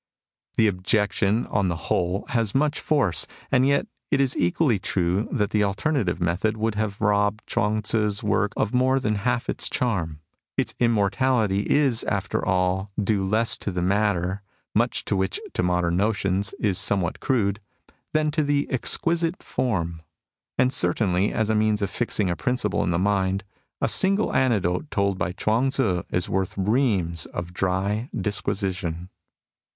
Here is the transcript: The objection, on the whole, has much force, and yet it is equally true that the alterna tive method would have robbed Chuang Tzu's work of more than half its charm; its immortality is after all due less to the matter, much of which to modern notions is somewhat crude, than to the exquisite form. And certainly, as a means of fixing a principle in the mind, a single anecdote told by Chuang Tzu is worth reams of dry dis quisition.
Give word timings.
The 0.57 0.65
objection, 0.65 1.45
on 1.45 1.67
the 1.67 1.75
whole, 1.75 2.25
has 2.29 2.55
much 2.55 2.79
force, 2.79 3.27
and 3.51 3.67
yet 3.67 3.85
it 4.09 4.19
is 4.19 4.35
equally 4.35 4.79
true 4.79 5.27
that 5.31 5.51
the 5.51 5.61
alterna 5.61 6.03
tive 6.07 6.19
method 6.19 6.57
would 6.57 6.73
have 6.73 6.99
robbed 6.99 7.45
Chuang 7.45 7.83
Tzu's 7.83 8.23
work 8.23 8.51
of 8.57 8.73
more 8.73 8.99
than 8.99 9.13
half 9.13 9.47
its 9.47 9.69
charm; 9.69 10.19
its 10.57 10.73
immortality 10.79 11.59
is 11.69 12.03
after 12.05 12.43
all 12.43 12.89
due 12.99 13.23
less 13.23 13.59
to 13.59 13.69
the 13.69 13.83
matter, 13.83 14.41
much 14.73 15.03
of 15.11 15.17
which 15.19 15.39
to 15.53 15.61
modern 15.61 15.97
notions 15.97 16.51
is 16.59 16.79
somewhat 16.79 17.19
crude, 17.19 17.59
than 18.11 18.31
to 18.31 18.41
the 18.43 18.65
exquisite 18.71 19.43
form. 19.43 20.01
And 20.57 20.73
certainly, 20.73 21.31
as 21.31 21.51
a 21.51 21.53
means 21.53 21.83
of 21.83 21.91
fixing 21.91 22.27
a 22.27 22.35
principle 22.35 22.83
in 22.83 22.89
the 22.89 22.97
mind, 22.97 23.43
a 23.79 23.87
single 23.87 24.33
anecdote 24.35 24.89
told 24.89 25.19
by 25.19 25.31
Chuang 25.31 25.69
Tzu 25.69 26.01
is 26.09 26.27
worth 26.27 26.57
reams 26.57 27.27
of 27.27 27.53
dry 27.53 28.09
dis 28.19 28.41
quisition. 28.41 29.09